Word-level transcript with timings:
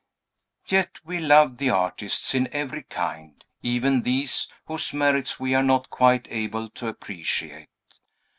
Yet 0.65 0.97
we 1.05 1.19
love 1.19 1.59
the 1.59 1.69
artists, 1.69 2.33
in 2.33 2.47
every 2.51 2.81
kind; 2.81 3.45
even 3.61 4.01
these, 4.01 4.47
whose 4.65 4.93
merits 4.95 5.39
we 5.39 5.53
are 5.53 5.61
not 5.61 5.91
quite 5.91 6.25
able 6.31 6.71
to 6.71 6.87
appreciate. 6.87 7.69